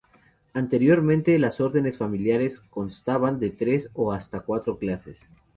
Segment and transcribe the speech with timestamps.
[0.55, 5.19] Anteriormente las Órdenes Familiares constaban de tres o hasta cuatro clases.